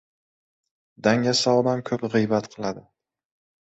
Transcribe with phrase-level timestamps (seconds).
[1.09, 2.89] •Dangasa odam ko‘p g‘iybat qiladi.